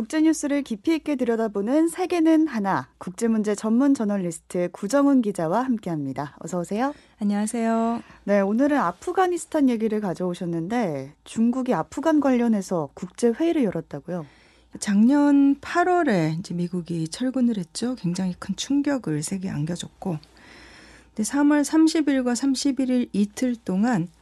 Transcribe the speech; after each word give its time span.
국제뉴스를 0.00 0.62
깊이 0.62 0.94
있게 0.94 1.14
들여다보는 1.16 1.88
세계는 1.88 2.46
하나 2.46 2.88
국제문제 2.96 3.54
전문 3.54 3.92
저널리스트 3.92 4.70
구정훈 4.72 5.20
기자와 5.20 5.60
함께합니다. 5.62 6.38
어서 6.38 6.60
오세요. 6.60 6.94
안녕하세요. 7.18 8.02
네, 8.24 8.40
오늘은 8.40 8.78
아프가니스탄 8.78 9.68
얘기를 9.68 10.00
가져오셨는데 10.00 11.12
중국이 11.24 11.74
아프간 11.74 12.20
관련해서 12.20 12.88
국제 12.94 13.28
회의를 13.28 13.64
열었다고요? 13.64 14.24
작년 14.78 15.56
8월에 15.56 16.38
이제 16.38 16.54
미국이 16.54 17.06
철군을 17.06 17.58
했죠. 17.58 17.94
굉장히 17.96 18.34
큰 18.38 18.56
충격을 18.56 19.22
세계에 19.22 19.50
안겨줬고, 19.50 20.16
근데 21.14 21.30
3월 21.30 21.62
30일과 21.62 22.32
31일 22.32 23.10
이틀 23.12 23.54
동안 23.54 24.08
그 24.08 24.19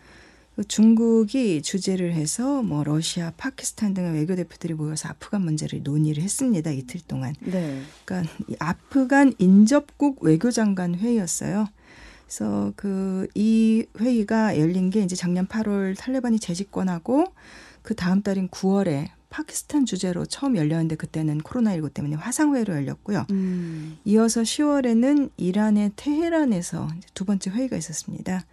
중국이 0.66 1.62
주재를 1.62 2.12
해서 2.12 2.62
뭐 2.62 2.82
러시아, 2.84 3.32
파키스탄 3.36 3.95
등의 3.95 4.14
외교 4.14 4.34
대표들이 4.34 4.75
모여서 4.75 5.08
아프간 5.08 5.43
문제를 5.43 5.82
논의를 5.82 6.22
했습니다. 6.22 6.70
이틀 6.70 7.00
동안. 7.00 7.34
네. 7.40 7.82
그러니까 8.04 8.32
아프간 8.58 9.34
인접국 9.39 10.22
외교장관 10.22 10.96
회의였어요. 10.96 11.68
그래서 12.26 12.72
그 12.76 13.26
이 13.34 13.86
회의가 13.98 14.58
열린 14.58 14.90
게 14.90 15.00
이제 15.03 15.17
작년 15.17 15.46
8월 15.46 15.96
탈레반이 15.96 16.39
재집권하고 16.39 17.25
그 17.82 17.95
다음 17.95 18.22
달인 18.22 18.48
9월에 18.48 19.09
파키스탄 19.31 19.84
주제로 19.84 20.25
처음 20.25 20.56
열렸는데 20.56 20.96
그때는 20.96 21.39
코로나19 21.39 21.93
때문에 21.93 22.17
화상회의로 22.17 22.75
열렸고요. 22.75 23.26
음. 23.31 23.98
이어서 24.04 24.43
10월에는 24.43 25.31
이란의 25.36 25.93
테헤란에서 25.96 26.89
두 27.14 27.25
번째 27.25 27.50
회의가 27.50 27.76
있었습니다. 27.76 28.45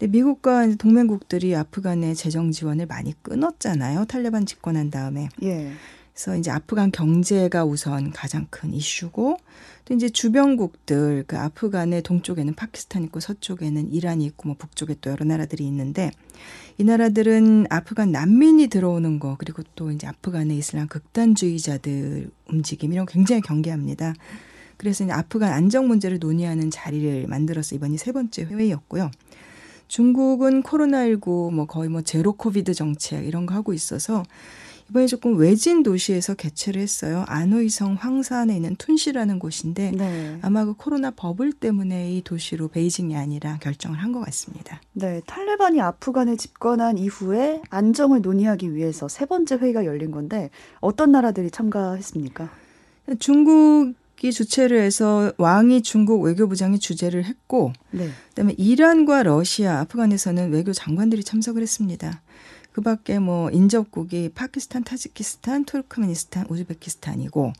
근데 0.00 0.12
미국과 0.12 0.76
동맹국들이 0.76 1.54
아프간의 1.54 2.14
재정 2.14 2.50
지원을 2.50 2.86
많이 2.86 3.12
끊었잖아요. 3.22 4.06
탈레반 4.06 4.46
집권한 4.46 4.90
다음에. 4.90 5.28
예. 5.42 5.72
그래서 6.14 6.36
이제 6.38 6.50
아프간 6.50 6.90
경제가 6.90 7.66
우선 7.66 8.10
가장 8.10 8.46
큰 8.48 8.72
이슈고 8.72 9.36
또 9.84 9.94
이제 9.94 10.08
주변국들 10.08 11.24
그 11.26 11.36
아프간의 11.36 12.02
동쪽에는 12.02 12.54
파키스탄 12.54 13.04
있고 13.04 13.20
서쪽에는 13.20 13.92
이란이 13.92 14.24
있고 14.24 14.48
뭐 14.48 14.56
북쪽에 14.58 14.96
또 15.02 15.10
여러 15.10 15.26
나라들이 15.26 15.66
있는데 15.66 16.10
이 16.78 16.84
나라들은 16.84 17.66
아프간 17.68 18.10
난민이 18.10 18.68
들어오는 18.68 19.18
거 19.18 19.36
그리고 19.38 19.62
또 19.74 19.90
이제 19.90 20.06
아프간의 20.06 20.56
이슬람 20.56 20.88
극단주의자들 20.88 22.30
움직임 22.48 22.94
이런 22.94 23.04
거 23.04 23.12
굉장히 23.12 23.42
경계합니다. 23.42 24.14
그래서 24.78 25.04
이제 25.04 25.12
아프간 25.12 25.52
안정 25.52 25.88
문제를 25.88 26.18
논의하는 26.18 26.70
자리를 26.70 27.26
만들어서 27.26 27.76
이번이 27.76 27.98
세 27.98 28.12
번째 28.12 28.44
회의였고요. 28.44 29.10
중국은 29.90 30.62
코로나19 30.62 31.52
뭐 31.52 31.66
거의 31.66 31.88
뭐 31.88 32.00
제로 32.00 32.32
코비드 32.32 32.72
정책 32.74 33.26
이런 33.26 33.44
거 33.44 33.54
하고 33.56 33.72
있어서 33.74 34.22
이번에 34.88 35.06
조금 35.06 35.36
외진 35.36 35.82
도시에서 35.82 36.34
개최를 36.34 36.80
했어요. 36.80 37.24
안호이성 37.26 37.94
황산에 37.94 38.54
있는 38.54 38.76
툰시라는 38.76 39.40
곳인데 39.40 39.90
네. 39.92 40.38
아마 40.42 40.64
그 40.64 40.74
코로나 40.74 41.10
버블 41.10 41.52
때문에 41.52 42.12
이 42.12 42.22
도시로 42.22 42.68
베이징이 42.68 43.16
아니라 43.16 43.58
결정을 43.58 43.98
한 43.98 44.12
것 44.12 44.20
같습니다. 44.26 44.80
네, 44.92 45.20
탈레반이 45.26 45.80
아프간에 45.80 46.36
집권한 46.36 46.96
이후에 46.98 47.60
안정을 47.70 48.22
논의하기 48.22 48.74
위해서 48.74 49.08
세 49.08 49.26
번째 49.26 49.56
회의가 49.56 49.84
열린 49.84 50.10
건데 50.12 50.50
어떤 50.80 51.10
나라들이 51.12 51.50
참가했습니까? 51.50 52.48
중국 53.18 53.94
이 54.22 54.32
주최를 54.32 54.80
해서 54.80 55.32
왕이 55.38 55.82
중국 55.82 56.22
외교부장이 56.22 56.78
주재를 56.78 57.24
했고 57.24 57.72
네. 57.90 58.08
그다음에 58.28 58.54
이란과 58.58 59.22
러시아, 59.22 59.80
아프간에서는 59.80 60.52
외교 60.52 60.72
장관들이 60.72 61.24
참석을 61.24 61.62
했습니다. 61.62 62.20
그 62.72 62.82
밖에 62.82 63.18
뭐 63.18 63.50
인접국이 63.50 64.30
파키스탄, 64.34 64.84
타지키스탄, 64.84 65.64
투르크메니스탄, 65.64 66.46
우즈베키스탄이고 66.48 67.52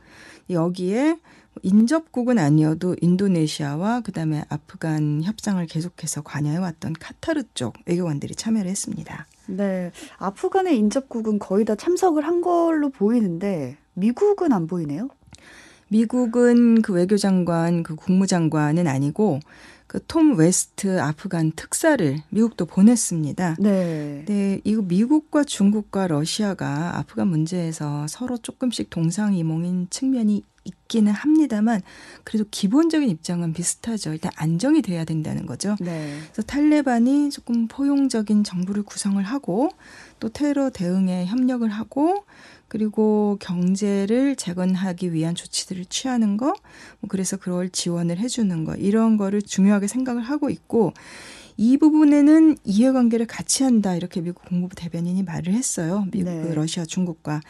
여기에 0.51 1.17
인접국은 1.63 2.39
아니어도 2.39 2.95
인도네시아와 3.01 4.03
그다음에 4.03 4.45
아프간 4.49 5.23
협상을 5.23 5.65
계속해서 5.67 6.23
관여해 6.23 6.59
왔던 6.59 6.95
카타르 6.95 7.43
쪽 7.55 7.75
외교관들이 7.87 8.35
참여를 8.35 8.71
했습니다. 8.71 9.27
네. 9.47 9.91
아프간의 10.19 10.79
인접국은 10.79 11.39
거의 11.39 11.65
다 11.65 11.75
참석을 11.75 12.25
한 12.25 12.41
걸로 12.41 12.91
보이는데 12.91 13.77
미국은 13.95 14.53
안 14.53 14.67
보이네요. 14.67 15.09
미국은 15.91 16.83
그 16.83 16.93
외교장관, 16.93 17.83
그 17.83 17.97
국무장관은 17.97 18.87
아니고 18.87 19.41
그 19.89 20.13
톰 20.13 20.37
웨스트 20.37 21.01
아프간 21.01 21.51
특사를 21.57 22.23
미국도 22.31 22.67
보냈습니다. 22.67 23.57
네. 23.59 24.25
네, 24.25 24.61
이거 24.63 24.83
미국과 24.83 25.43
중국과 25.43 26.07
러시아가 26.07 26.97
아프간 26.97 27.27
문제에서 27.27 28.07
서로 28.07 28.39
조금씩 28.39 28.89
동상이몽인 28.89 29.89
측면이 29.91 30.45
있기는 30.63 31.11
합니다만 31.11 31.81
그래도 32.23 32.45
기본적인 32.51 33.09
입장은 33.09 33.53
비슷하죠. 33.53 34.13
일단 34.13 34.31
안정이 34.37 34.83
돼야 34.83 35.05
된다는 35.05 35.45
거죠. 35.45 35.75
네. 35.81 36.19
그래서 36.33 36.43
탈레반이 36.43 37.31
조금 37.31 37.67
포용적인 37.67 38.45
정부를 38.45 38.85
구성을 38.85 39.21
하고 39.23 39.71
또 40.21 40.29
테러 40.29 40.71
대응에 40.71 41.27
협력을 41.27 41.69
하고 41.69 42.25
그리고 42.71 43.37
경제를 43.41 44.37
재건하기 44.37 45.13
위한 45.13 45.35
조치들을 45.35 45.87
취하는 45.87 46.37
거, 46.37 46.55
뭐 47.01 47.09
그래서 47.09 47.37
그걸 47.37 47.69
지원을 47.69 48.19
해주는 48.19 48.65
거, 48.65 48.77
이런 48.77 49.17
거를 49.17 49.43
중요하게 49.43 49.89
생각을 49.89 50.23
하고 50.23 50.51
있고, 50.51 50.95
이 51.57 51.77
부분에는 51.77 52.57
이해관계를 52.65 53.27
같이 53.27 53.65
한다 53.65 53.95
이렇게 53.95 54.21
미국 54.23 54.45
국무부 54.47 54.75
대변인이 54.77 55.23
말을 55.25 55.53
했어요. 55.53 56.07
미국, 56.13 56.31
네. 56.31 56.55
러시아, 56.55 56.87
중국과 56.87 57.41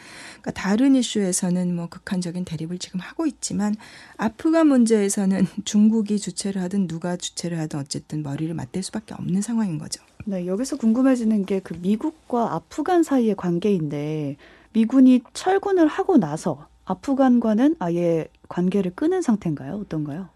그러니까 0.41 0.51
다른 0.51 0.95
이슈에서는 0.95 1.73
뭐 1.73 1.87
극한적인 1.87 2.43
대립을 2.43 2.77
지금 2.79 2.99
하고 2.99 3.25
있지만 3.25 3.75
아프간 4.17 4.67
문제에서는 4.67 5.45
중국이 5.63 6.19
주체를 6.19 6.61
하든 6.63 6.87
누가 6.87 7.15
주체를 7.15 7.57
하든 7.59 7.79
어쨌든 7.79 8.21
머리를 8.23 8.53
맞댈 8.53 8.83
수밖에 8.83 9.13
없는 9.13 9.41
상황인 9.41 9.77
거죠. 9.77 10.03
네, 10.25 10.45
여기서 10.45 10.77
궁금해지는 10.77 11.45
게 11.45 11.61
그 11.63 11.75
미국과 11.75 12.53
아프간 12.53 13.03
사이의 13.03 13.35
관계인데 13.35 14.35
미군이 14.73 15.21
철군을 15.33 15.87
하고 15.87 16.17
나서 16.17 16.67
아프간과는 16.85 17.75
아예 17.79 18.27
관계를 18.49 18.91
끊은 18.95 19.21
상태인가요? 19.21 19.75
어떤가요? 19.75 20.29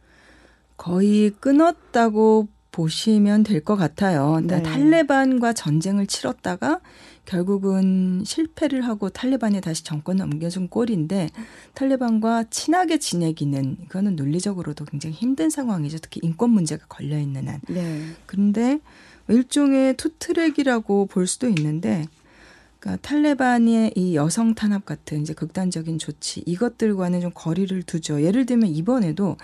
거의 0.78 1.30
끊었다고 1.32 2.48
보시면 2.72 3.44
될 3.44 3.64
것 3.64 3.78
같아요. 3.78 4.32
그러니까 4.32 4.58
네. 4.58 4.64
탈레반과 4.64 5.54
전쟁을 5.54 6.08
치렀다가 6.08 6.82
결국은 7.24 8.22
실패를 8.26 8.82
하고 8.82 9.10
탈레반에 9.10 9.62
다시 9.62 9.84
정권을 9.86 10.20
넘겨준 10.28 10.68
꼴인데 10.68 11.30
탈레반과 11.74 12.46
친하게 12.50 12.98
지내기는 13.00 13.78
이거는 13.86 14.18
논리적으로도 14.18 14.84
굉장히 14.86 15.16
힘든 15.16 15.50
상황이죠. 15.50 16.00
특히 16.00 16.20
인권 16.22 16.50
문제가 16.50 16.86
걸려 16.88 17.18
있는 17.18 17.48
한. 17.48 17.62
네. 17.70 18.02
그런데 18.26 18.80
일종의 19.30 19.96
투트랙이라고 19.96 21.06
볼 21.08 21.28
수도 21.28 21.48
있는데 21.48 22.06
그러니까 22.86 23.02
탈레반의 23.02 23.94
이 23.96 24.16
여성 24.16 24.54
탄압 24.54 24.86
같은 24.86 25.22
이제 25.22 25.34
극단적인 25.34 25.98
조치 25.98 26.44
이것들과는 26.46 27.20
좀 27.20 27.32
거리를 27.34 27.82
두죠. 27.82 28.22
예를 28.22 28.46
들면 28.46 28.70
이번에도 28.70 29.38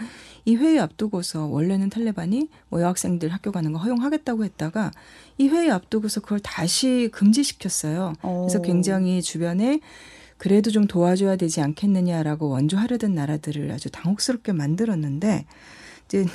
이 0.45 0.55
회의 0.55 0.79
앞두고서 0.79 1.47
원래는 1.47 1.89
탈레반이 1.89 2.49
뭐 2.69 2.81
여학생들 2.81 3.29
학교 3.29 3.51
가는 3.51 3.73
거 3.73 3.79
허용하겠다고 3.79 4.45
했다가 4.45 4.91
이 5.39 5.47
회의 5.47 5.71
앞두고서 5.71 6.21
그걸 6.21 6.39
다시 6.39 7.09
금지시켰어요. 7.11 8.13
그래서 8.21 8.59
어. 8.59 8.61
굉장히 8.61 9.23
주변에 9.23 9.79
그래도 10.37 10.69
좀 10.69 10.85
도와줘야 10.85 11.35
되지 11.35 11.61
않겠느냐라고 11.61 12.49
원조하려던 12.49 13.15
나라들을 13.15 13.71
아주 13.71 13.89
당혹스럽게 13.89 14.51
만들었는데 14.51 15.45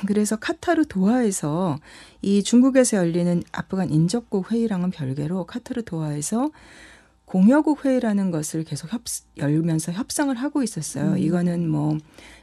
그래서 0.07 0.35
카타르 0.35 0.85
도하에서 0.85 1.77
이 2.21 2.43
중국에서 2.43 2.97
열리는 2.97 3.43
아프간 3.51 3.91
인접국 3.91 4.51
회의랑은 4.51 4.91
별개로 4.91 5.45
카타르 5.45 5.83
도하에서 5.83 6.49
공여국 7.27 7.83
회의라는 7.83 8.31
것을 8.31 8.63
계속 8.63 8.91
협, 8.93 9.01
열면서 9.37 9.91
협상을 9.91 10.33
하고 10.33 10.63
있었어요. 10.63 11.11
음. 11.11 11.17
이거는 11.17 11.69
뭐 11.69 11.97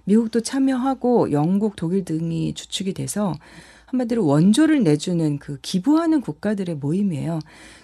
미국도 0.04 0.42
참여하고 0.42 1.32
영국, 1.32 1.74
독일 1.74 2.04
등이 2.04 2.52
주축이 2.52 2.92
돼서 2.92 3.34
한마디로 3.86 4.26
원조를 4.26 4.82
내주는 4.82 5.38
그 5.38 5.58
기부하는 5.62 6.20
국가들의 6.20 6.74
모임이에요. 6.76 7.38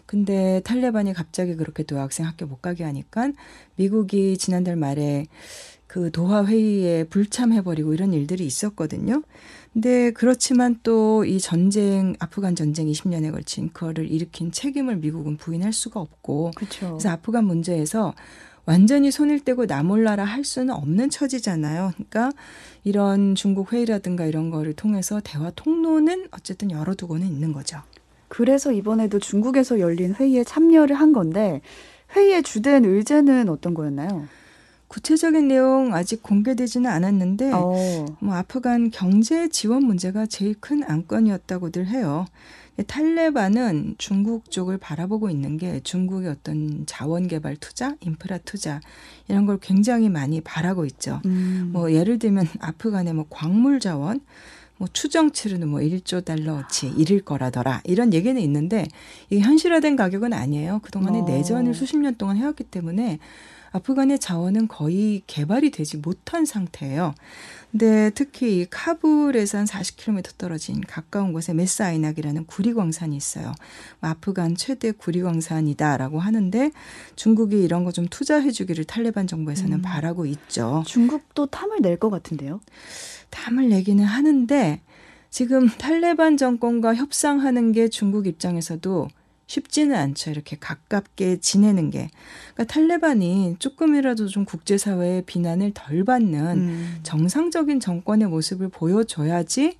근데 0.04 0.60
탈레반이 0.64 1.14
갑자기 1.14 1.54
그렇게 1.56 1.84
도학생 1.84 2.26
학교 2.26 2.44
못 2.44 2.60
가게 2.60 2.84
하니까 2.84 3.32
미국이 3.76 4.36
지난달 4.36 4.76
말에 4.76 5.26
그 5.86 6.10
도하 6.10 6.44
회의에 6.44 7.04
불참해버리고 7.04 7.94
이런 7.94 8.12
일들이 8.12 8.44
있었거든요. 8.44 9.22
근데 9.72 10.10
그렇지만 10.10 10.78
또 10.82 11.24
이 11.24 11.38
전쟁 11.38 12.14
아프간 12.18 12.56
전쟁 12.56 12.86
20년에 12.86 13.30
걸친 13.30 13.70
그거를 13.72 14.10
일으킨 14.10 14.50
책임을 14.52 14.96
미국은 14.96 15.36
부인할 15.36 15.72
수가 15.72 16.00
없고 16.00 16.52
그쵸. 16.56 16.88
그래서 16.90 17.10
아프간 17.10 17.44
문제에서 17.44 18.14
완전히 18.64 19.10
손을 19.10 19.40
떼고 19.40 19.66
나몰라라 19.66 20.24
할 20.24 20.44
수는 20.44 20.74
없는 20.74 21.10
처지잖아요. 21.10 21.92
그러니까 21.94 22.30
이런 22.84 23.34
중국 23.34 23.72
회의라든가 23.72 24.24
이런 24.24 24.50
거를 24.50 24.72
통해서 24.72 25.20
대화 25.22 25.50
통로는 25.50 26.28
어쨌든 26.30 26.70
열어두고는 26.70 27.26
있는 27.26 27.52
거죠. 27.52 27.80
그래서 28.28 28.72
이번에도 28.72 29.18
중국에서 29.18 29.80
열린 29.80 30.14
회의에 30.14 30.44
참여를 30.44 30.96
한 30.96 31.12
건데 31.12 31.60
회의의 32.14 32.42
주된 32.42 32.84
의제는 32.84 33.48
어떤 33.48 33.74
거였나요? 33.74 34.26
구체적인 34.90 35.46
내용 35.46 35.94
아직 35.94 36.20
공개되지는 36.20 36.90
않았는데 36.90 37.52
어. 37.54 38.06
뭐 38.18 38.34
아프간 38.34 38.90
경제 38.90 39.48
지원 39.48 39.84
문제가 39.84 40.26
제일 40.26 40.56
큰 40.58 40.82
안건이었다고들 40.82 41.86
해요. 41.86 42.26
탈레반은 42.88 43.94
중국 43.98 44.50
쪽을 44.50 44.78
바라보고 44.78 45.30
있는 45.30 45.58
게 45.58 45.78
중국의 45.84 46.30
어떤 46.30 46.86
자원 46.86 47.28
개발 47.28 47.54
투자, 47.56 47.94
인프라 48.00 48.38
투자 48.38 48.80
이런 49.28 49.46
걸 49.46 49.58
굉장히 49.60 50.08
많이 50.08 50.40
바라고 50.40 50.84
있죠. 50.86 51.20
음. 51.24 51.70
뭐 51.72 51.92
예를 51.92 52.18
들면 52.18 52.48
아프간의 52.58 53.14
뭐 53.14 53.26
광물 53.30 53.78
자원 53.78 54.20
뭐 54.76 54.88
추정치로는 54.92 55.68
뭐 55.68 55.78
1조 55.80 56.24
달러치 56.24 56.88
이를 56.96 57.20
거라더라 57.20 57.82
이런 57.84 58.12
얘기는 58.12 58.40
있는데 58.40 58.88
이게 59.28 59.40
현실화된 59.40 59.94
가격은 59.94 60.32
아니에요. 60.32 60.80
그동안에 60.82 61.20
어. 61.20 61.24
내전을 61.24 61.74
수십 61.74 61.96
년 61.96 62.16
동안 62.16 62.38
해왔기 62.38 62.64
때문에 62.64 63.20
아프간의 63.72 64.18
자원은 64.18 64.66
거의 64.68 65.22
개발이 65.26 65.70
되지 65.70 65.98
못한 65.98 66.44
상태예요. 66.44 67.14
근데 67.70 68.10
특히 68.16 68.60
이 68.60 68.66
카불에서 68.68 69.58
한 69.58 69.64
40km 69.66 70.36
떨어진 70.36 70.80
가까운 70.80 71.32
곳에 71.32 71.54
메사이낙이라는 71.54 72.46
구리광산이 72.46 73.16
있어요. 73.16 73.52
뭐 74.00 74.10
아프간 74.10 74.56
최대 74.56 74.90
구리광산이다라고 74.90 76.18
하는데 76.18 76.72
중국이 77.14 77.62
이런 77.62 77.84
거 77.84 77.90
좀 77.92 78.06
투자해주기를 78.08 78.84
탈레반 78.84 79.26
정부에서는 79.26 79.78
음. 79.78 79.82
바라고 79.82 80.24
있죠. 80.26 80.82
중국도 80.86 81.46
탐을 81.46 81.80
낼 81.82 81.96
것 81.98 82.08
같은데요. 82.08 82.60
탐을 83.30 83.68
내기는 83.68 84.04
하는데 84.04 84.80
지금 85.28 85.68
탈레반 85.68 86.36
정권과 86.36 86.94
협상하는 86.94 87.72
게 87.72 87.88
중국 87.88 88.26
입장에서도 88.26 89.08
쉽지는 89.50 89.96
않죠. 89.96 90.30
이렇게 90.30 90.56
가깝게 90.60 91.40
지내는 91.40 91.90
게. 91.90 92.08
그러니까 92.54 92.72
탈레반이 92.72 93.56
조금이라도 93.58 94.28
좀 94.28 94.44
국제사회의 94.44 95.22
비난을 95.22 95.72
덜 95.74 96.04
받는 96.04 96.58
음. 96.58 97.00
정상적인 97.02 97.80
정권의 97.80 98.28
모습을 98.28 98.68
보여줘야지 98.68 99.76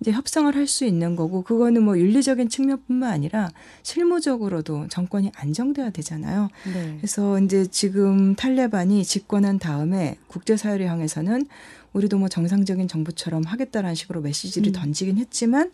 이제 0.00 0.10
협상을 0.12 0.52
할 0.56 0.66
수 0.66 0.86
있는 0.86 1.14
거고 1.14 1.42
그거는 1.42 1.82
뭐 1.82 1.98
윤리적인 1.98 2.48
측면뿐만 2.48 3.12
아니라 3.12 3.50
실무적으로도 3.82 4.88
정권이 4.88 5.30
안정돼야 5.36 5.90
되잖아요. 5.90 6.48
네. 6.72 6.94
그래서 6.96 7.38
이제 7.38 7.66
지금 7.66 8.34
탈레반이 8.34 9.04
집권한 9.04 9.58
다음에 9.58 10.16
국제사회를 10.28 10.86
향해서는 10.88 11.46
우리도 11.92 12.18
뭐 12.18 12.28
정상적인 12.28 12.88
정부처럼 12.88 13.44
하겠다라는 13.44 13.94
식으로 13.94 14.22
메시지를 14.22 14.70
음. 14.70 14.72
던지긴 14.72 15.18
했지만 15.18 15.70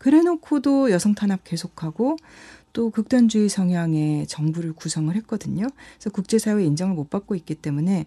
그래놓고도 0.00 0.90
여성 0.90 1.14
탄압 1.14 1.44
계속하고 1.44 2.16
또 2.72 2.90
극단주의 2.90 3.48
성향의 3.48 4.26
정부를 4.26 4.72
구성을 4.72 5.14
했거든요. 5.16 5.66
그래서 5.94 6.10
국제사회 6.10 6.64
인정을 6.64 6.94
못 6.94 7.10
받고 7.10 7.34
있기 7.34 7.56
때문에 7.56 8.06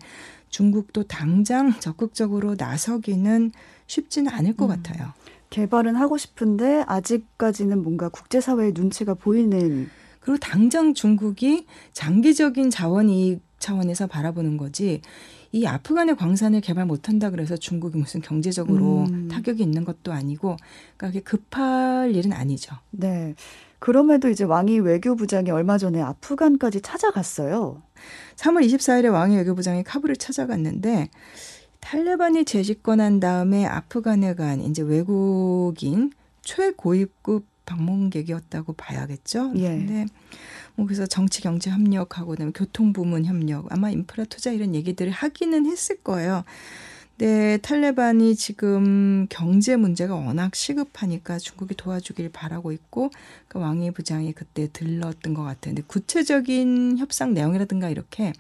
중국도 0.50 1.04
당장 1.04 1.80
적극적으로 1.80 2.56
나서기는 2.58 3.52
쉽지는 3.86 4.32
않을 4.32 4.56
것 4.56 4.66
음. 4.66 4.70
같아요. 4.70 5.14
개발은 5.52 5.96
하고 5.96 6.18
싶은데 6.18 6.84
아직까지는 6.88 7.84
뭔가 7.84 8.10
국제사회의 8.10 8.72
눈치가 8.74 9.14
보이는 9.14 9.88
그리고 10.20 10.40
당장 10.40 10.96
중국이 10.96 11.68
장기적인 11.92 12.72
자원 12.72 13.10
이익 13.10 13.42
차원에서 13.60 14.08
바라보는 14.08 14.58
거지 14.58 15.02
이 15.54 15.68
아프간의 15.68 16.16
광산을 16.16 16.62
개발 16.62 16.86
못한다 16.86 17.30
그래서 17.30 17.56
중국이 17.56 18.00
무슨 18.00 18.22
경제적으로 18.22 19.04
음. 19.04 19.28
타격이 19.32 19.62
있는 19.62 19.86
것도 19.86 20.12
아니고 20.12 20.58
그러니까 20.98 21.22
급할 21.24 22.12
일은 22.16 22.34
아니죠. 22.34 22.76
네. 22.90 23.36
그럼에도 23.78 24.30
이제 24.30 24.46
왕이 24.46 24.80
외교부장이 24.80 25.52
얼마 25.52 25.78
전에 25.78 26.02
아프간까지 26.02 26.82
찾아갔어요. 26.82 27.84
3월 28.38 28.66
24일에 28.66 29.12
왕이 29.12 29.38
외교부장이 29.38 29.84
카불을 29.84 30.16
찾아갔는데 30.16 31.10
탈레반이 31.82 32.46
재집권한 32.46 33.20
다음에 33.20 33.66
아프간에 33.66 34.34
간 34.34 34.60
이제 34.60 34.82
외국인 34.82 36.12
최고위급 36.42 37.46
방문객이었다고 37.66 38.74
봐야겠죠. 38.74 39.52
예. 39.58 39.70
근데 39.70 40.06
뭐 40.76 40.86
그래서 40.86 41.06
정치 41.06 41.42
경제 41.42 41.70
협력하고 41.70 42.32
그다음에 42.32 42.52
교통 42.54 42.94
부문 42.94 43.26
협력 43.26 43.72
아마 43.72 43.90
인프라 43.90 44.26
투자 44.26 44.52
이런 44.52 44.76
얘기들을 44.76 45.12
하기는 45.12 45.66
했을 45.66 45.98
거예요. 45.98 46.44
근데 47.18 47.58
탈레반이 47.62 48.36
지금 48.36 49.28
경제 49.30 49.76
문제가 49.76 50.16
워낙 50.16 50.56
시급하니까 50.56 51.38
중국이 51.38 51.76
도와주길 51.76 52.30
바라고 52.30 52.72
있고 52.72 53.12
그 53.48 53.60
왕이 53.60 53.92
부장이 53.92 54.34
그때 54.34 54.68
들렀던 54.74 55.36
것. 55.36 55.62
근데 55.62 55.84
구체적인 55.86 56.98
협상 56.98 57.34
내용이라든가 57.34 57.90
이렇게 57.90 58.34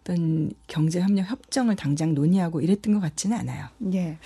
어떤 0.00 0.50
경제 0.66 1.00
협력 1.00 1.30
협정을 1.30 1.76
당장 1.76 2.14
논의하고 2.14 2.60
이랬던 2.60 2.94
것 2.94 3.00
같지는 3.00 3.36
않아요. 3.38 3.68
예. 3.92 4.18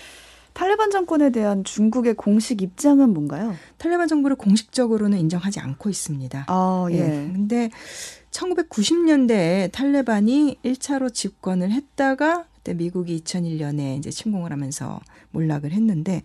탈레반 0.52 0.90
정권에 0.90 1.30
대한 1.30 1.64
중국의 1.64 2.14
공식 2.14 2.62
입장은 2.62 3.12
뭔가요? 3.12 3.54
탈레반 3.78 4.08
정부를 4.08 4.36
공식적으로는 4.36 5.18
인정하지 5.18 5.60
않고 5.60 5.88
있습니다. 5.88 6.46
아, 6.48 6.86
예. 6.90 6.96
예. 6.96 7.30
근데 7.32 7.70
1990년대에 8.30 9.72
탈레반이 9.72 10.58
1차로 10.64 11.12
집권을 11.12 11.70
했다가 11.70 12.46
그때 12.56 12.74
미국이 12.74 13.22
2001년에 13.22 13.98
이제 13.98 14.10
침공을 14.10 14.52
하면서 14.52 15.00
몰락을 15.32 15.72
했는데 15.72 16.22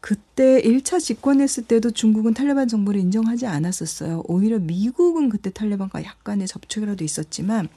그때 0.00 0.60
1차 0.62 1.00
집권했을 1.00 1.64
때도 1.64 1.90
중국은 1.90 2.32
탈레반 2.32 2.68
정부를 2.68 3.00
인정하지 3.00 3.46
않았었어요. 3.46 4.22
오히려 4.26 4.58
미국은 4.58 5.28
그때 5.28 5.50
탈레반과 5.50 6.04
약간의 6.04 6.46
접촉이라도 6.46 7.02
있었지만 7.02 7.68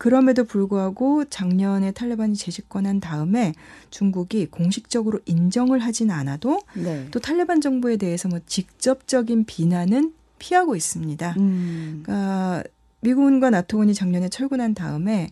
그럼에도 0.00 0.44
불구하고 0.44 1.26
작년에 1.26 1.92
탈레반이 1.92 2.34
재집권한 2.34 3.00
다음에 3.00 3.52
중국이 3.90 4.46
공식적으로 4.46 5.20
인정을 5.26 5.80
하진 5.80 6.10
않아도 6.10 6.58
네. 6.74 7.06
또 7.10 7.20
탈레반 7.20 7.60
정부에 7.60 7.98
대해서 7.98 8.26
뭐 8.26 8.40
직접적인 8.46 9.44
비난은 9.44 10.14
피하고 10.38 10.74
있습니다. 10.74 11.34
음. 11.36 12.00
그러니까 12.02 12.64
미군과 13.00 13.50
나토군이 13.50 13.92
작년에 13.92 14.30
철군한 14.30 14.72
다음에 14.72 15.28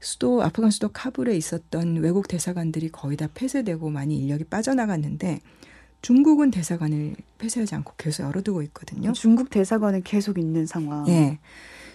수도 0.00 0.42
아프간 0.42 0.72
수도 0.72 0.88
카불에 0.88 1.36
있었던 1.36 1.98
외국 1.98 2.26
대사관들이 2.26 2.88
거의 2.88 3.16
다 3.16 3.28
폐쇄되고 3.32 3.90
많이 3.90 4.18
인력이 4.18 4.42
빠져나갔는데 4.42 5.38
중국은 6.02 6.50
대사관을 6.50 7.14
폐쇄하지 7.38 7.76
않고 7.76 7.92
계속 7.96 8.24
열어두고 8.24 8.62
있거든요. 8.62 9.12
중국 9.12 9.50
대사관은 9.50 10.02
계속 10.02 10.36
있는 10.36 10.66
상황. 10.66 11.06
예. 11.06 11.38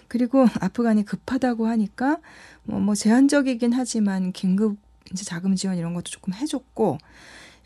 그리고 0.08 0.46
아프간이 0.60 1.04
급하다고 1.04 1.66
하니까 1.66 2.18
뭐, 2.64 2.80
뭐 2.80 2.94
제한적이긴 2.94 3.72
하지만 3.72 4.32
긴급 4.32 4.76
이제 5.12 5.24
자금 5.24 5.54
지원 5.54 5.76
이런 5.76 5.94
것도 5.94 6.04
조금 6.04 6.34
해줬고 6.34 6.98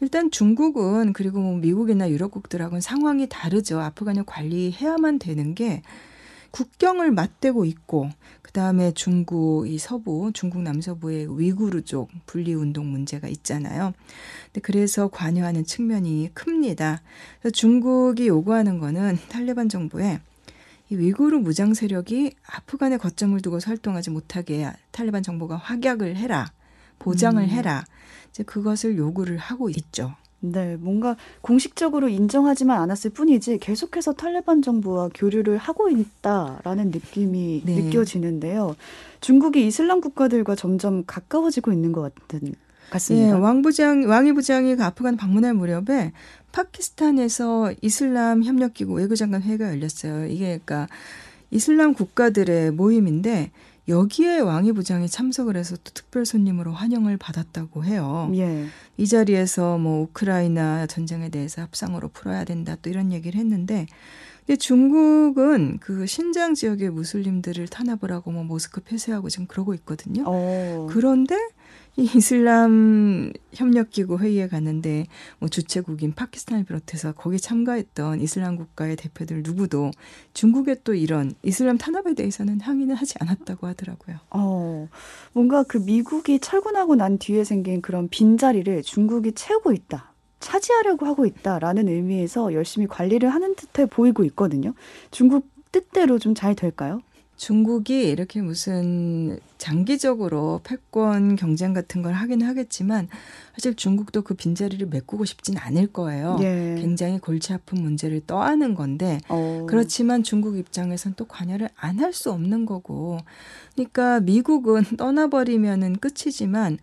일단 0.00 0.30
중국은 0.30 1.12
그리고 1.12 1.40
뭐 1.40 1.56
미국이나 1.56 2.11
유럽국들하고는 2.11 2.80
상황이 2.80 3.28
다르죠. 3.28 3.80
아프간을 3.80 4.25
관리해야만 4.25 5.18
되는 5.18 5.54
게 5.54 5.82
국경을 6.50 7.12
맞대고 7.12 7.64
있고 7.64 8.11
그다음에 8.42 8.92
중국 8.92 9.68
이 9.68 9.78
서부 9.78 10.32
중국 10.35 10.62
남서부의 10.62 11.38
위구르족 11.38 12.11
분리 12.26 12.54
운동 12.54 12.90
문제가 12.90 13.28
있잖아요. 13.28 13.92
근데 14.47 14.61
그래서 14.61 15.09
관여하는 15.09 15.64
측면이 15.64 16.30
큽니다. 16.35 17.02
그래서 17.40 17.52
중국이 17.52 18.26
요구하는 18.26 18.78
거는 18.78 19.18
탈레반 19.28 19.68
정부에 19.68 20.20
이 20.90 20.97
위구르 20.97 21.38
무장 21.38 21.73
세력이 21.73 22.32
아프간에 22.47 22.97
거점을 22.97 23.40
두고 23.40 23.61
활동하지 23.64 24.11
못하게 24.11 24.68
탈레반 24.90 25.23
정부가 25.23 25.56
확약을 25.56 26.16
해라. 26.16 26.50
보장을 26.99 27.42
음. 27.42 27.49
해라. 27.49 27.85
이제 28.30 28.42
그것을 28.42 28.97
요구를 28.99 29.38
하고 29.38 29.70
있죠. 29.70 30.14
네, 30.40 30.76
뭔가 30.76 31.16
공식적으로 31.42 32.09
인정하지만 32.09 32.80
않았을 32.82 33.11
뿐이지 33.11 33.59
계속해서 33.59 34.14
탈레반 34.14 34.62
정부와 34.62 35.11
교류를 35.14 35.59
하고 35.59 35.88
있다라는 35.90 36.90
느낌이 36.90 37.62
네. 37.64 37.82
느껴지는데요. 37.82 38.75
중국이 39.20 39.66
이슬람 39.66 40.00
국가들과 40.00 40.56
점점 40.56 41.04
가까워지고 41.06 41.73
있는 41.73 41.92
것 41.92 42.02
같은 42.02 42.49
예, 42.49 42.52
같습니다. 42.90 43.38
왕 43.38 43.62
부장 43.62 44.08
왕이 44.08 44.32
부장이 44.32 44.76
그 44.76 44.84
아프간 44.84 45.16
방문할 45.16 45.54
무렵에 45.54 46.12
파키스탄에서 46.52 47.75
이슬람 47.82 48.42
협력기구 48.42 48.94
외교장관 48.94 49.42
회의가 49.42 49.68
열렸어요. 49.68 50.26
이게 50.26 50.58
그러니까 50.64 50.88
이슬람 51.50 51.94
국가들의 51.94 52.72
모임인데 52.72 53.50
여기에 53.88 54.40
왕이 54.40 54.72
부장이 54.72 55.08
참석을 55.08 55.56
해서 55.56 55.76
또 55.76 55.90
특별 55.92 56.25
손님으로 56.25 56.72
환영을 56.72 57.16
받았다고 57.16 57.84
해요. 57.84 58.30
예. 58.34 58.66
이 58.96 59.06
자리에서 59.06 59.78
뭐 59.78 60.02
우크라이나 60.02 60.87
전쟁에 60.87 61.28
대해서 61.28 61.62
합상으로 61.62 62.08
풀어야 62.08 62.44
된다 62.44 62.76
또 62.80 62.90
이런 62.90 63.12
얘기를 63.12 63.40
했는데 63.40 63.87
근데 64.46 64.56
중국은 64.56 65.78
그 65.80 66.06
신장 66.06 66.54
지역의 66.54 66.90
무슬림들을 66.90 67.68
탄압을 67.68 68.12
하고 68.12 68.30
뭐 68.30 68.44
모스크 68.44 68.80
폐쇄하고 68.80 69.28
지금 69.28 69.46
그러고 69.46 69.75
있거든요. 69.75 70.25
어. 70.26 70.88
그런데 70.90 71.37
이 72.00 72.11
이슬람 72.16 73.30
협력기구 73.52 74.19
회의에 74.21 74.49
갔는데 74.49 75.04
뭐 75.38 75.50
주최국인 75.50 76.14
파키스탄을 76.14 76.64
비롯해서 76.64 77.12
거기 77.12 77.38
참가했던 77.38 78.23
이슬람 78.23 78.57
국가의 78.57 78.97
대표들 78.97 79.42
누구도 79.42 79.90
중국의 80.33 80.78
또 80.83 80.95
이런 80.95 81.35
이슬람 81.42 81.76
탄압에 81.76 82.14
대해서는 82.14 82.61
항의는 82.61 82.95
하지 82.95 83.16
않았다고 83.21 83.66
하더라고요. 83.66 84.16
어, 84.30 84.88
뭔가 85.35 85.62
그 85.62 85.76
미국이 85.76 86.38
철군하고 86.38 86.95
난 86.95 87.19
뒤에 87.19 87.45
생긴 87.45 87.83
그런 87.83 88.09
빈자리를 88.09 88.83
중국이 88.83 89.33
채우고 89.33 89.73
있다. 89.73 90.14
차지하려고 90.40 91.04
하고 91.04 91.26
있다라는 91.26 91.87
의미에서 91.88 92.54
열심히 92.54 92.87
관리를 92.87 93.28
하는 93.28 93.54
듯해 93.57 93.87
보이고 93.87 94.25
있거든요. 94.25 94.73
중국 95.11 95.47
뜻대로 95.71 96.19
좀 96.19 96.35
잘 96.35 96.54
될까요? 96.54 97.02
중국이 97.40 98.02
이렇게 98.02 98.42
무슨 98.42 99.40
장기적으로 99.56 100.61
패권 100.62 101.37
경쟁 101.37 101.73
같은 101.73 102.02
걸 102.02 102.12
하긴 102.12 102.42
하겠지만 102.42 103.09
사실 103.54 103.75
중국도 103.75 104.20
그 104.20 104.35
빈자리를 104.35 104.87
메꾸고 104.88 105.25
싶진 105.25 105.56
않을 105.56 105.87
거예요. 105.87 106.37
예. 106.42 106.76
굉장히 106.78 107.18
골치 107.18 107.54
아픈 107.54 107.80
문제를 107.80 108.20
떠안은 108.26 108.75
건데 108.75 109.20
어. 109.30 109.64
그렇지만 109.66 110.23
중국 110.23 110.59
입장에선 110.59 111.14
또 111.16 111.25
관여를 111.25 111.70
안 111.76 112.00
할 112.00 112.12
수 112.12 112.30
없는 112.30 112.66
거고 112.66 113.18
그러니까 113.75 114.20
미국은 114.20 114.82
떠나버리면은 114.99 115.97
끝이지만 115.97 116.76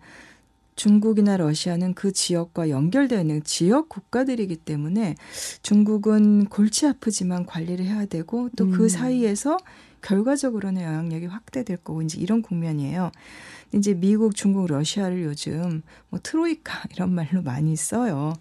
중국이나 0.74 1.36
러시아는 1.36 1.94
그 1.94 2.10
지역과 2.12 2.70
연결되어 2.70 3.20
있는 3.20 3.44
지역 3.44 3.88
국가들이기 3.88 4.56
때문에 4.56 5.14
중국은 5.62 6.46
골치 6.46 6.86
아프지만 6.86 7.46
관리를 7.46 7.84
해야 7.84 8.06
되고 8.06 8.48
또그 8.56 8.84
음. 8.84 8.88
사이에서 8.88 9.56
결과적으로는 10.02 10.82
영향력이 10.82 11.26
확대될 11.26 11.78
거고 11.78 12.02
이제 12.02 12.18
이런 12.18 12.42
국면이에요. 12.42 13.10
이제 13.74 13.92
미국, 13.94 14.34
중국, 14.34 14.66
러시아를 14.66 15.22
요즘 15.24 15.82
뭐 16.08 16.18
트로이카 16.22 16.84
이런 16.94 17.10
말로 17.10 17.42
많이 17.42 17.76
써요. 17.76 18.34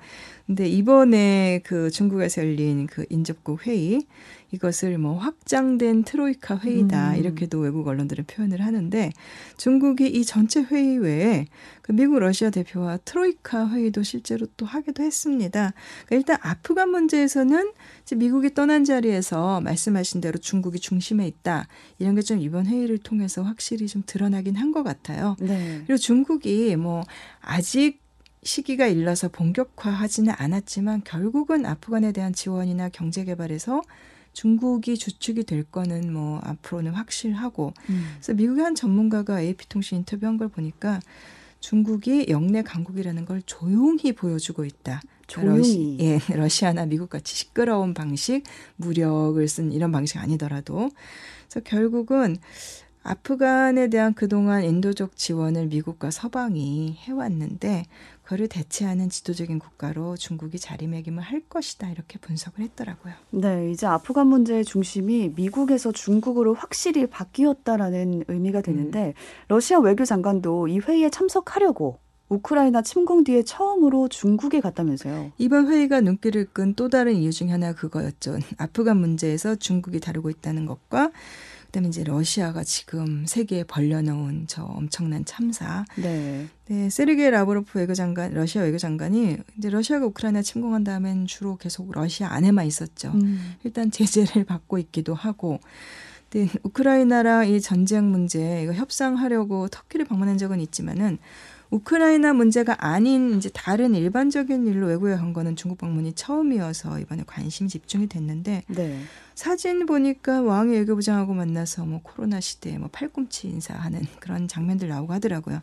근데 0.45 0.67
이번에 0.67 1.61
그 1.65 1.91
중국에서 1.91 2.41
열린 2.41 2.87
그 2.87 3.05
인접국 3.09 3.67
회의 3.67 4.05
이것을 4.51 4.98
뭐 4.98 5.18
확장된 5.18 6.04
트로이카 6.04 6.60
회의다 6.60 7.13
음. 7.13 7.16
이렇게도 7.18 7.60
외국 7.60 7.88
언론들은 7.88 8.25
표현을 8.25 8.62
하는데 8.62 9.12
중국이 9.58 10.08
이 10.08 10.24
전체 10.24 10.62
회의 10.62 10.98
외에 11.00 11.48
그 11.82 11.92
미국 11.92 12.20
러시아 12.20 12.50
대표와 12.50 12.98
트로이카 13.04 13.70
회의도 13.70 14.04
실제로 14.04 14.46
또 14.58 14.66
하기도 14.66 15.04
했습니다. 15.04 15.74
그러니까 16.06 16.16
일단 16.16 16.38
아프간 16.42 16.89
문제에서는 16.92 17.72
미국이 18.16 18.54
떠난 18.54 18.86
자리에서 18.86 19.60
말씀하신 19.62 20.22
대로 20.22 20.38
중국이 20.38 20.80
중심에 20.80 21.27
있다 21.27 21.68
이런 21.98 22.13
게 22.16 22.22
좀 22.22 22.39
이번 22.39 22.68
회의를 22.68 22.98
통해서 23.00 23.42
확실히 23.42 23.88
좀 23.88 24.04
드러나긴 24.06 24.56
한 24.56 24.68
것 24.72 24.84
같아요. 24.84 25.38
네. 25.39 25.82
그리고 25.88 25.98
중국이 25.98 26.75
뭐 26.75 27.04
아직 27.39 28.01
시기가 28.44 28.88
일러서 28.88 29.30
본격화하지는 29.30 30.34
않았지만 30.38 31.04
결국은 31.06 31.66
아프간에 31.66 32.12
대한 32.12 32.34
지원이나 32.34 32.89
경제 32.89 33.24
개발에서 33.24 33.82
중국이 34.38 35.00
주축이 35.00 35.46
될 35.46 35.63
거는 35.63 36.13
뭐 36.13 36.39
앞으로는 36.44 36.91
확실하고 36.91 37.74
음. 37.89 38.06
그래서 38.13 38.36
미국의 38.36 38.63
한 38.63 38.75
전문가가 38.75 39.41
AP통신 39.41 39.98
인터뷰한 39.98 40.38
걸 40.38 40.48
보니까 40.48 41.00
중국이 41.60 42.27
영내 42.29 42.62
강국이라는 42.62 43.25
걸 43.25 43.41
조용히 43.48 44.13
보여주고 44.13 44.63
있다. 44.63 45.01
조용히. 45.25 45.58
러시, 45.58 45.98
예, 46.01 46.20
러시아나 46.38 46.86
미국 46.86 47.10
같이 47.10 47.36
시끄러운 47.36 47.96
방식, 47.96 48.44
무력을 48.75 49.48
쓴 49.48 49.72
이런 49.72 49.91
방식 49.91 50.20
아니더라도. 50.20 50.91
그래서 51.50 51.60
결국은 51.65 52.38
아프간에 53.07 53.87
대한 53.87 54.13
그동안 54.13 54.63
인도적 54.65 55.15
지원을 55.15 55.67
미국과 55.67 56.11
서방이 56.11 56.97
해왔는데 56.99 57.85
그를 58.23 58.49
대체하는 58.49 59.09
지도적인 59.09 59.59
국가로 59.59 60.17
중국이 60.17 60.59
자리매김을 60.59 61.23
할 61.23 61.39
것이다 61.47 61.89
이렇게 61.89 62.19
분석을 62.19 62.65
했더라고요. 62.65 63.13
네, 63.29 63.71
이제 63.71 63.87
아프간 63.87 64.27
문제의 64.27 64.65
중심이 64.65 65.31
미국에서 65.33 65.93
중국으로 65.93 66.53
확실히 66.53 67.07
바뀌었다라는 67.07 68.25
의미가 68.27 68.59
되는데 68.61 69.13
러시아 69.47 69.79
외교장관도 69.79 70.67
이 70.67 70.79
회의에 70.79 71.09
참석하려고 71.09 71.99
우크라이나 72.27 72.81
침공 72.81 73.23
뒤에 73.23 73.43
처음으로 73.43 74.09
중국에 74.09 74.59
갔다면서요. 74.59 75.31
이번 75.37 75.71
회의가 75.71 76.01
눈길을 76.01 76.47
끈 76.51 76.75
또 76.75 76.89
다른 76.89 77.15
이유 77.15 77.31
중 77.31 77.51
하나 77.51 77.73
그거였죠. 77.73 78.39
아프간 78.57 78.97
문제에서 78.97 79.55
중국이 79.55 80.01
다루고 80.01 80.29
있다는 80.29 80.65
것과 80.65 81.11
그다음에 81.67 81.89
이제 81.89 82.03
러시아가 82.03 82.63
지금 82.63 83.25
세계에 83.25 83.63
벌려놓은 83.63 84.45
저 84.47 84.63
엄청난 84.63 85.24
참사. 85.25 85.86
네. 85.95 86.47
네, 86.67 86.89
세르게이 86.89 87.29
라브로프 87.29 87.79
외교장관, 87.79 88.33
러시아 88.33 88.63
외교장관이 88.63 89.38
이제 89.57 89.69
러시아가 89.69 90.05
우크라이나 90.07 90.41
침공한 90.41 90.83
다음엔 90.83 91.27
주로 91.27 91.57
계속 91.57 91.91
러시아 91.91 92.33
안에만 92.33 92.65
있었죠. 92.65 93.12
음. 93.13 93.55
일단 93.63 93.91
제재를 93.91 94.43
받고 94.45 94.77
있기도 94.79 95.13
하고. 95.13 95.59
근데 96.29 96.51
우크라이나랑 96.63 97.50
이 97.50 97.62
전쟁 97.62 98.12
문제 98.12 98.62
이거 98.63 98.74
협상하려고 98.74 99.69
터키를 99.69 100.05
방문한 100.05 100.38
적은 100.38 100.59
있지만은 100.59 101.19
우크라이나 101.69 102.33
문제가 102.33 102.75
아닌 102.79 103.38
이제 103.38 103.50
다른 103.53 103.95
일반적인 103.95 104.67
일로 104.67 104.88
외국에 104.88 105.15
간 105.15 105.33
거는 105.33 105.55
중국 105.55 105.77
방문이 105.77 106.13
처음이어서 106.13 107.00
이번에 107.00 107.24
관심이 107.25 107.69
집중이 107.69 108.07
됐는데 108.07 108.63
네. 108.67 109.01
사진 109.36 109.86
보니까 109.86 110.41
왕이 110.41 110.71
외교부장하고 110.74 111.33
만나서 111.33 111.86
뭐 111.86 112.00
코로나 112.01 112.39
시대에 112.39 112.77
뭐 112.77 112.89
팔꿈치 112.91 113.47
인사하는 113.47 114.01
그런 114.19 114.47
장면들 114.47 114.88
나오고 114.88 115.13
하더라고요. 115.13 115.59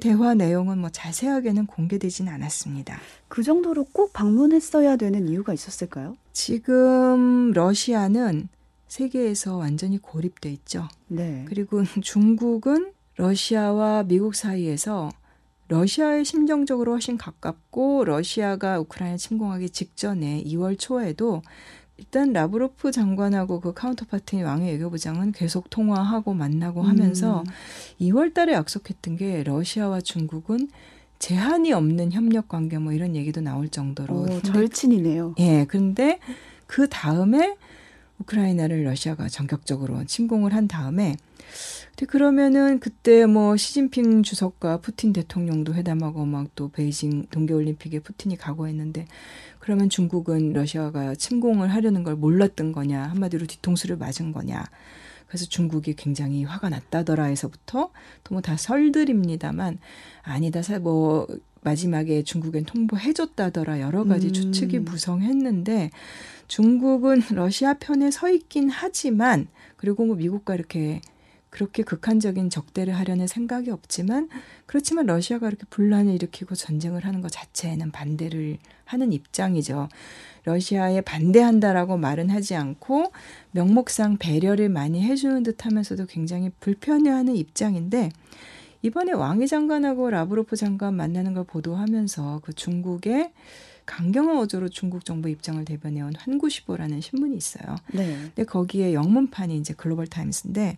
대화 0.00 0.34
내용은 0.34 0.78
뭐 0.78 0.90
자세하게는 0.90 1.66
공개되지는 1.66 2.32
않았습니다. 2.32 2.98
그 3.28 3.42
정도로 3.42 3.84
꼭 3.92 4.12
방문했어야 4.12 4.96
되는 4.96 5.28
이유가 5.28 5.52
있었을까요? 5.52 6.16
지금 6.32 7.50
러시아는 7.52 8.48
세계에서 8.86 9.56
완전히 9.56 9.98
고립돼 9.98 10.50
있죠. 10.52 10.88
네. 11.08 11.44
그리고 11.48 11.82
중국은 12.02 12.92
러시아와 13.16 14.04
미국 14.04 14.34
사이에서 14.34 15.10
러시아에 15.68 16.24
심정적으로 16.24 16.92
훨씬 16.92 17.18
가깝고 17.18 18.04
러시아가 18.04 18.80
우크라이나 18.80 19.16
침공하기 19.16 19.70
직전에 19.70 20.42
2월 20.44 20.78
초에도 20.78 21.42
일단 21.98 22.32
라브로프 22.32 22.92
장관하고 22.92 23.60
그 23.60 23.74
카운터파트인 23.74 24.44
왕이 24.44 24.72
외교부장은 24.72 25.32
계속 25.32 25.68
통화하고 25.68 26.32
만나고 26.32 26.82
하면서 26.82 27.40
음. 27.40 27.44
2월 28.00 28.32
달에 28.32 28.52
약속했던 28.52 29.16
게 29.16 29.42
러시아와 29.42 30.00
중국은 30.00 30.68
제한이 31.18 31.72
없는 31.72 32.12
협력 32.12 32.48
관계 32.48 32.78
뭐 32.78 32.92
이런 32.92 33.16
얘기도 33.16 33.40
나올 33.40 33.68
정도로 33.68 34.14
오, 34.14 34.42
절친이네요. 34.42 35.34
예, 35.38 35.66
그런데 35.68 36.20
그 36.66 36.88
다음에 36.88 37.56
우크라이나를 38.20 38.84
러시아가 38.84 39.28
전격적으로 39.28 40.04
침공을 40.04 40.54
한 40.54 40.68
다음에 40.68 41.16
근데 41.90 42.06
그러면은 42.06 42.78
그때 42.80 43.26
뭐 43.26 43.56
시진핑 43.56 44.22
주석과 44.22 44.78
푸틴 44.80 45.12
대통령도 45.12 45.74
회담하고 45.74 46.24
막 46.26 46.48
또 46.54 46.68
베이징 46.70 47.26
동계올림픽에 47.30 48.00
푸틴이 48.00 48.36
각오했는데 48.36 49.06
그러면 49.60 49.88
중국은 49.88 50.52
러시아가 50.52 51.14
침공을 51.14 51.72
하려는 51.72 52.02
걸 52.04 52.16
몰랐던 52.16 52.72
거냐 52.72 53.04
한마디로 53.04 53.46
뒤통수를 53.46 53.96
맞은 53.96 54.32
거냐 54.32 54.64
그래서 55.28 55.44
중국이 55.46 55.94
굉장히 55.94 56.44
화가 56.44 56.68
났다더라에서부터 56.70 57.90
또 58.24 58.34
뭐 58.34 58.40
다 58.40 58.56
설들입니다만 58.56 59.78
아니다 60.22 60.62
사- 60.62 60.78
뭐 60.78 61.26
마지막에 61.62 62.22
중국엔 62.22 62.64
통보해줬다더라 62.64 63.80
여러 63.80 64.04
가지 64.04 64.28
음. 64.28 64.32
추측이 64.32 64.78
무성했는데 64.80 65.90
중국은 66.48 67.22
러시아 67.30 67.74
편에 67.74 68.10
서 68.10 68.28
있긴 68.28 68.70
하지만 68.70 69.46
그리고 69.76 70.04
뭐 70.04 70.16
미국과 70.16 70.54
이렇게 70.54 71.00
그렇게 71.50 71.82
극한적인 71.82 72.50
적대를 72.50 72.94
하려는 72.94 73.26
생각이 73.26 73.70
없지만 73.70 74.28
그렇지만 74.66 75.06
러시아가 75.06 75.48
이렇게 75.48 75.64
분란을 75.70 76.12
일으키고 76.14 76.54
전쟁을 76.54 77.06
하는 77.06 77.22
것 77.22 77.32
자체에는 77.32 77.90
반대를 77.90 78.58
하는 78.84 79.12
입장이죠. 79.12 79.88
러시아에 80.44 81.00
반대한다라고 81.00 81.96
말은 81.96 82.30
하지 82.30 82.54
않고 82.54 83.12
명목상 83.52 84.18
배려를 84.18 84.68
많이 84.68 85.02
해주는 85.02 85.42
듯 85.42 85.64
하면서도 85.64 86.06
굉장히 86.06 86.50
불편해하는 86.60 87.34
입장인데 87.34 88.10
이번에 88.82 89.12
왕이 89.12 89.48
장관하고 89.48 90.10
라브로프 90.10 90.54
장관 90.54 90.94
만나는 90.94 91.34
걸 91.34 91.44
보도하면서 91.44 92.42
그 92.44 92.52
중국의 92.52 93.32
강경한 93.88 94.36
어조로 94.36 94.68
중국 94.68 95.04
정부 95.06 95.30
입장을 95.30 95.64
대변해온 95.64 96.12
한구시보라는 96.16 97.00
신문이 97.00 97.36
있어요. 97.36 97.76
네. 97.94 98.16
근데 98.34 98.44
거기에 98.44 98.92
영문판이 98.92 99.56
이제 99.56 99.72
글로벌 99.74 100.06
타임스인데 100.06 100.76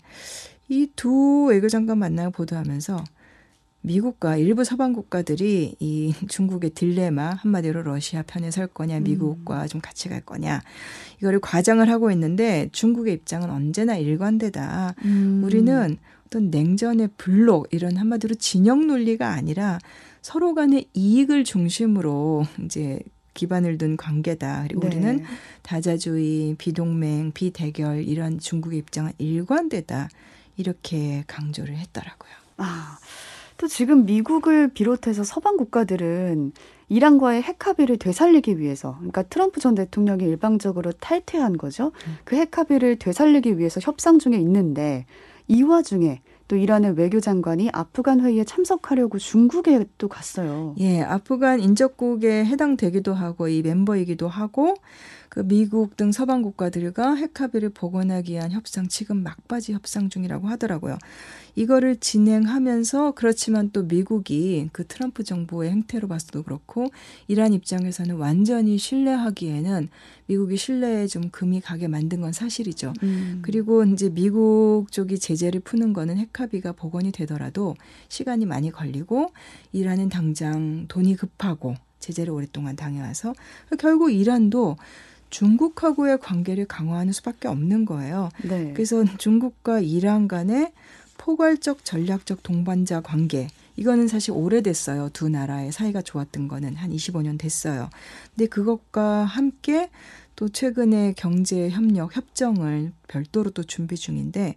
이 0.69 0.89
두 0.95 1.47
외교장관 1.47 1.99
만나고 1.99 2.31
보도하면서 2.31 3.03
미국과 3.83 4.37
일부 4.37 4.63
서방 4.63 4.93
국가들이 4.93 5.75
이 5.81 6.15
중국의 6.29 6.71
딜레마 6.71 7.31
한마디로 7.31 7.83
러시아 7.83 8.23
편에 8.23 8.51
설 8.51 8.69
거냐 8.69 9.01
미국과 9.01 9.67
좀 9.67 9.81
같이 9.81 10.09
갈 10.09 10.21
거냐 10.21 10.63
이거를 11.19 11.41
과장을 11.41 11.89
하고 11.91 12.11
있는데 12.13 12.69
중국의 12.73 13.15
입장은 13.15 13.51
언제나 13.51 13.97
일관되다. 13.97 14.95
음. 15.05 15.43
우리는 15.43 15.97
어떤 16.27 16.51
냉전의 16.51 17.09
불록 17.17 17.67
이런 17.73 17.97
한마디로 17.97 18.37
진영 18.37 18.87
논리가 18.87 19.31
아니라 19.33 19.81
서로 20.23 20.55
간의 20.55 20.87
이익을 20.95 21.45
중심으로 21.45 22.45
이제 22.65 23.01
기반을 23.35 23.79
둔 23.79 23.97
관계다. 23.97 24.65
그리고 24.65 24.81
네. 24.81 24.87
우리는 24.89 25.25
다자주의, 25.63 26.55
비동맹, 26.59 27.33
비대결 27.33 28.05
이런 28.05 28.39
중국의 28.39 28.79
입장은 28.81 29.13
일관되다. 29.19 30.09
이렇게 30.57 31.25
강조를 31.27 31.77
했더라고요. 31.77 32.33
아, 32.59 32.99
또 33.57 33.67
지금 33.67 34.05
미국을 34.05 34.69
비롯해서 34.69 35.25
서방 35.25 35.57
국가들은 35.57 36.53
이란과의 36.91 37.43
핵 37.43 37.67
합의를 37.67 37.99
되살리기 37.99 38.59
위해서, 38.59 38.97
그러니까 38.97 39.23
트럼프 39.23 39.61
전 39.61 39.75
대통령이 39.75 40.25
일방적으로 40.25 40.93
탈퇴한 40.93 41.57
거죠. 41.57 41.93
음. 42.07 42.17
그핵 42.25 42.59
합의를 42.59 42.97
되살리기 42.97 43.59
위해서 43.59 43.81
협상 43.83 44.19
중에 44.19 44.37
있는데 44.37 45.07
이 45.47 45.63
와중에 45.63 46.21
또 46.51 46.57
이란의 46.57 46.99
외교장관이 46.99 47.71
아프간 47.73 48.21
회의에 48.21 48.43
참석하려고 48.43 49.19
중국에 49.19 49.85
또 49.99 50.09
갔어요. 50.09 50.75
예, 50.81 51.01
아프간 51.01 51.61
인접국에 51.61 52.45
해당되기도 52.45 53.15
하고 53.15 53.47
이 53.47 53.63
멤버이기도 53.63 54.27
하고 54.27 54.75
그 55.31 55.47
미국 55.47 55.97
등 55.97 56.11
서방 56.11 56.43
국가들과 56.43 57.15
핵 57.15 57.41
합의를 57.41 57.71
복원하기 57.71 58.33
위한 58.33 58.51
협상 58.51 58.89
지금 58.89 59.23
막바지 59.23 59.73
협상 59.73 60.09
중이라고 60.09 60.49
하더라고요. 60.49 60.99
이거를 61.55 61.97
진행하면서 61.97 63.13
그렇지만 63.13 63.71
또 63.71 63.85
미국이 63.85 64.69
그 64.73 64.85
트럼프 64.89 65.23
정부의 65.23 65.71
행태로 65.71 66.09
봐서도 66.09 66.43
그렇고 66.43 66.89
이란 67.29 67.53
입장에서는 67.53 68.17
완전히 68.17 68.77
신뢰하기에는 68.77 69.89
미국이 70.27 70.57
신뢰에 70.57 71.07
좀 71.07 71.31
금이 71.31 71.61
가게 71.61 71.87
만든 71.87 72.21
건 72.21 72.33
사실이죠. 72.33 72.93
음. 73.05 73.39
그리고 73.43 73.85
이제 73.85 74.09
미국 74.09 74.87
쪽이 74.91 75.21
제재를 75.21 75.61
푸는 75.61 75.93
거는 75.93 76.17
핵 76.17 76.41
합의가 76.41 76.73
복원이 76.73 77.13
되더라도 77.13 77.77
시간이 78.09 78.47
많이 78.47 78.73
걸리고 78.73 79.33
이란은 79.71 80.09
당장 80.09 80.87
돈이 80.89 81.15
급하고 81.15 81.77
제재를 82.01 82.33
오랫동안 82.33 82.75
당해와서 82.75 83.35
결국 83.79 84.11
이란도 84.11 84.77
중국하고의 85.31 86.19
관계를 86.19 86.67
강화하는 86.67 87.13
수밖에 87.13 87.49
없는 87.49 87.85
거예요. 87.85 88.29
네. 88.43 88.73
그래서 88.75 89.05
중국과 89.19 89.81
이란 89.81 90.29
간의 90.29 90.73
포괄적 91.17 91.85
전략적 91.85 92.43
동반자 92.43 93.01
관계 93.01 93.49
이거는 93.77 94.09
사실 94.09 94.33
오래됐어요. 94.33 95.11
두 95.13 95.29
나라의 95.29 95.73
사이가 95.73 96.03
좋았던 96.03 96.49
거는 96.49 96.77
한 96.77 96.91
25년 96.91 97.39
됐어요. 97.39 97.89
근데 98.35 98.47
그것과 98.47 99.25
함께 99.25 99.91
또 100.41 100.49
최근에 100.49 101.13
경제 101.19 101.69
협력 101.69 102.17
협정을 102.17 102.93
별도로 103.09 103.51
또 103.51 103.63
준비 103.63 103.95
중인데 103.95 104.55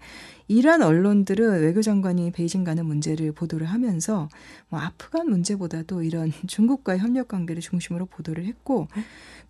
이란 0.48 0.82
언론들은 0.82 1.60
외교장관이 1.60 2.32
베이징 2.32 2.64
가는 2.64 2.86
문제를 2.86 3.34
보도를 3.34 3.68
하면서 3.68 4.30
뭐 4.70 4.80
아프간 4.80 5.30
문제보다도 5.30 6.04
이런 6.04 6.32
중국과의 6.48 7.00
협력 7.00 7.28
관계를 7.28 7.62
중심으로 7.62 8.06
보도를 8.06 8.46
했고 8.46 8.88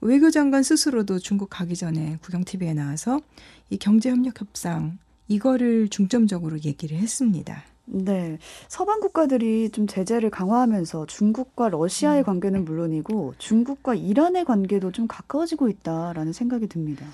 외교장관 0.01 0.63
스스로도 0.63 1.19
중국 1.19 1.51
가기 1.51 1.75
전에 1.75 2.17
구경 2.23 2.43
TV에 2.43 2.73
나와서 2.73 3.21
이 3.69 3.77
경제 3.77 4.09
협력 4.09 4.41
협상 4.41 4.97
이거를 5.27 5.89
중점적으로 5.89 6.57
얘기를 6.61 6.97
했습니다. 6.97 7.63
네. 7.85 8.37
서방 8.69 9.01
국가들이 9.01 9.69
좀 9.69 9.87
제재를 9.87 10.29
강화하면서 10.29 11.05
중국과 11.07 11.69
러시아의 11.69 12.21
음. 12.21 12.25
관계는 12.25 12.65
물론이고 12.65 13.35
중국과 13.37 13.95
이란의 13.95 14.45
관계도 14.45 14.91
좀 14.91 15.07
가까워지고 15.07 15.69
있다라는 15.69 16.33
생각이 16.33 16.67
듭니다. 16.67 17.05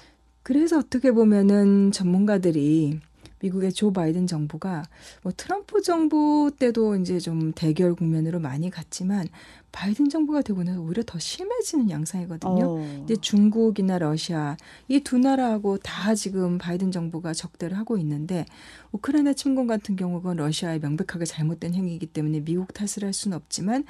그래서 0.44 0.78
어떻게 0.78 1.12
보면은 1.12 1.92
전문가들이 1.92 3.00
미국의 3.42 3.72
조 3.72 3.92
바이든 3.92 4.28
정부가 4.28 4.84
뭐 5.24 5.32
트럼프 5.36 5.82
정부 5.82 6.52
때도 6.58 6.96
이제 6.98 7.20
좀 7.20 7.52
대결 7.54 7.96
국면으로 7.96 8.40
많이 8.40 8.70
갔지만 8.70 9.28
바이든 9.72 10.10
정부가 10.10 10.42
되고 10.42 10.64
나서 10.64 10.82
오히려 10.82 11.04
더 11.06 11.20
심해지는 11.20 11.90
양상이거든요. 11.90 12.78
어. 12.80 13.02
이제 13.04 13.16
중국이나 13.16 14.00
러시아 14.00 14.58
이 14.88 15.00
두 15.00 15.18
나라하고 15.18 15.78
다 15.78 16.16
지금 16.16 16.58
바이든 16.58 16.92
정부가 16.92 17.34
적대를 17.34 17.78
하고 17.78 17.98
있는데 17.98 18.46
우크라이나 18.92 19.34
침공 19.34 19.68
같은 19.68 19.96
경우는 19.96 20.36
러시아의 20.38 20.80
명백하게 20.80 21.26
잘못된 21.26 21.74
행위이기 21.76 22.08
때문에 22.08 22.42
미국 22.42 22.74
탓을 22.74 23.04
할 23.04 23.14
수는 23.14 23.38
없지만 23.38 23.86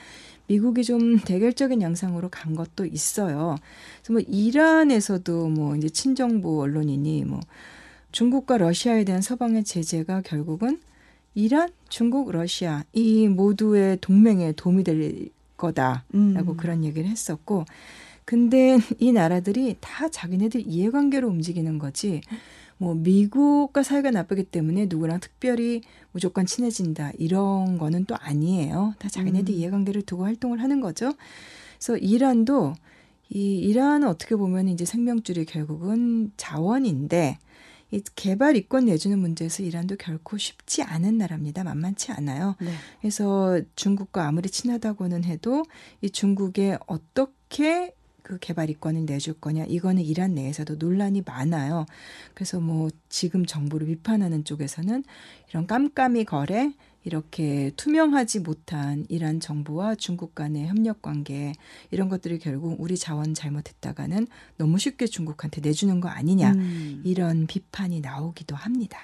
미국이 0.47 0.83
좀 0.83 1.17
대결적인 1.25 1.81
양상으로 1.81 2.29
간 2.29 2.55
것도 2.55 2.85
있어요. 2.85 3.55
그래서 4.01 4.13
뭐 4.13 4.21
이란에서도 4.27 5.49
뭐 5.49 5.75
이제 5.75 5.89
친정부 5.89 6.61
언론이니 6.61 7.25
뭐 7.25 7.39
중국과 8.11 8.57
러시아에 8.57 9.03
대한 9.03 9.21
서방의 9.21 9.63
제재가 9.63 10.21
결국은 10.21 10.79
이란, 11.35 11.69
중국, 11.89 12.31
러시아 12.31 12.83
이 12.91 13.27
모두의 13.27 13.97
동맹에 14.01 14.53
도움이 14.53 14.83
될 14.83 15.29
거다라고 15.59 16.03
음. 16.15 16.57
그런 16.57 16.83
얘기를 16.83 17.07
했었고 17.07 17.65
근데 18.25 18.77
이 18.97 19.11
나라들이 19.11 19.75
다 19.79 20.09
자기네들 20.09 20.63
이해관계로 20.65 21.27
움직이는 21.27 21.77
거지 21.77 22.21
뭐 22.77 22.95
미국과 22.95 23.83
사이가 23.83 24.09
나쁘기 24.09 24.43
때문에 24.43 24.87
누구랑 24.89 25.19
특별히 25.19 25.81
무조건 26.13 26.45
친해진다 26.45 27.11
이런 27.17 27.77
거는 27.77 28.05
또 28.05 28.15
아니에요. 28.17 28.95
다 28.99 29.09
자기네들 29.09 29.53
음. 29.53 29.59
이해관계를 29.59 30.03
두고 30.03 30.23
활동을 30.23 30.63
하는 30.63 30.79
거죠. 30.79 31.11
그래서 31.77 31.97
이란도 31.97 32.73
이 33.29 33.57
이란은 33.57 34.07
어떻게 34.07 34.35
보면 34.35 34.69
이제 34.69 34.85
생명줄이 34.85 35.45
결국은 35.45 36.31
자원인데 36.37 37.37
이 37.37 37.48
개발 38.15 38.55
이권 38.55 38.85
내주는 38.85 39.17
문제에서 39.17 39.63
이란도 39.63 39.95
결코 39.97 40.37
쉽지 40.37 40.83
않은 40.83 41.17
나라입니다. 41.17 41.63
만만치 41.63 42.11
않아요. 42.11 42.55
네. 42.61 42.71
그래서 43.01 43.59
중국과 43.75 44.27
아무리 44.27 44.49
친하다고는 44.49 45.23
해도 45.23 45.65
이 46.01 46.09
중국에 46.09 46.77
어떻게 46.87 47.93
그 48.21 48.37
개발 48.37 48.69
이권을 48.69 49.05
내줄 49.05 49.35
거냐 49.41 49.65
이거는 49.65 50.03
이란 50.03 50.35
내에서도 50.35 50.75
논란이 50.75 51.23
많아요. 51.25 51.87
그래서 52.35 52.59
뭐 52.59 52.89
지금 53.09 53.43
정부를 53.43 53.87
비판하는 53.87 54.43
쪽에서는 54.43 55.03
이런 55.49 55.65
깜깜이 55.65 56.25
거래 56.25 56.71
이렇게 57.03 57.71
투명하지 57.75 58.41
못한 58.41 59.05
이란 59.09 59.39
정부와 59.39 59.95
중국 59.95 60.35
간의 60.35 60.67
협력 60.67 61.01
관계 61.01 61.53
이런 61.91 62.09
것들이 62.09 62.39
결국 62.39 62.75
우리 62.79 62.97
자원 62.97 63.33
잘못했다가는 63.33 64.27
너무 64.57 64.77
쉽게 64.77 65.07
중국한테 65.07 65.61
내주는 65.61 65.99
거 65.99 66.09
아니냐 66.09 66.51
음. 66.51 67.01
이런 67.05 67.47
비판이 67.47 68.01
나오기도 68.01 68.55
합니다. 68.55 68.99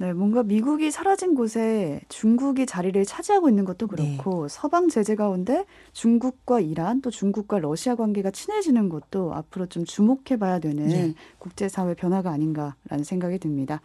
네, 0.00 0.14
뭔가 0.14 0.42
미국이 0.42 0.90
사라진 0.90 1.34
곳에 1.34 2.00
중국이 2.08 2.64
자리를 2.64 3.04
차지하고 3.04 3.50
있는 3.50 3.66
것도 3.66 3.86
네. 3.88 4.16
그렇고 4.16 4.48
서방 4.48 4.88
제재 4.88 5.14
가운데 5.14 5.66
중국과 5.92 6.60
이란 6.60 7.02
또 7.02 7.10
중국과 7.10 7.58
러시아 7.58 7.96
관계가 7.96 8.30
친해지는 8.30 8.88
것도 8.88 9.34
앞으로 9.34 9.66
좀 9.66 9.84
주목해 9.84 10.38
봐야 10.38 10.58
되는 10.58 10.88
네. 10.88 11.14
국제사회 11.38 11.92
변화가 11.92 12.30
아닌가라는 12.30 13.04
생각이 13.04 13.38
듭니다. 13.38 13.82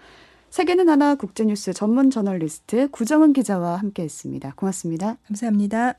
세계는 0.55 0.87
하나 0.87 1.15
국제뉴스 1.15 1.73
전문 1.73 2.09
저널리스트 2.09 2.87
구정은 2.91 3.33
기자와 3.33 3.75
함께했습니다. 3.75 4.53
고맙습니다. 4.55 5.17
감사합니다. 5.27 5.95